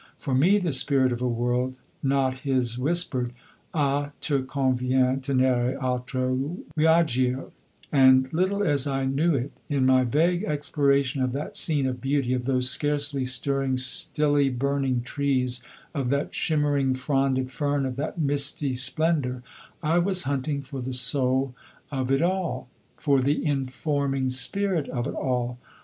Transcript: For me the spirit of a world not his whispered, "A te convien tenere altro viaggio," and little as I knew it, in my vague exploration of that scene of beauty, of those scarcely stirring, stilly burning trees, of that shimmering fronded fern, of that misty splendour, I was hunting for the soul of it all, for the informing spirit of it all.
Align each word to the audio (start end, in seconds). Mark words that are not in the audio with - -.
For 0.17 0.33
me 0.33 0.57
the 0.57 0.71
spirit 0.71 1.11
of 1.11 1.21
a 1.21 1.27
world 1.29 1.79
not 2.01 2.39
his 2.39 2.75
whispered, 2.75 3.33
"A 3.71 4.11
te 4.19 4.39
convien 4.41 5.21
tenere 5.21 5.77
altro 5.79 6.57
viaggio," 6.75 7.51
and 7.91 8.33
little 8.33 8.63
as 8.63 8.87
I 8.87 9.05
knew 9.05 9.35
it, 9.35 9.51
in 9.69 9.85
my 9.85 10.03
vague 10.03 10.43
exploration 10.43 11.21
of 11.21 11.33
that 11.33 11.55
scene 11.55 11.85
of 11.85 12.01
beauty, 12.01 12.33
of 12.33 12.45
those 12.45 12.67
scarcely 12.67 13.23
stirring, 13.25 13.77
stilly 13.77 14.49
burning 14.49 15.01
trees, 15.03 15.61
of 15.93 16.09
that 16.09 16.33
shimmering 16.33 16.95
fronded 16.95 17.51
fern, 17.51 17.85
of 17.85 17.95
that 17.97 18.17
misty 18.17 18.73
splendour, 18.73 19.43
I 19.83 19.99
was 19.99 20.23
hunting 20.23 20.63
for 20.63 20.81
the 20.81 20.93
soul 20.95 21.53
of 21.91 22.11
it 22.11 22.23
all, 22.23 22.67
for 22.97 23.21
the 23.21 23.45
informing 23.45 24.29
spirit 24.29 24.87
of 24.89 25.05
it 25.05 25.13
all. 25.13 25.59